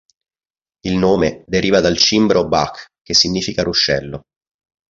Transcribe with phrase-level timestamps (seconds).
[0.79, 4.23] Il nome deriva dal cimbro "Bach", che significa ruscello.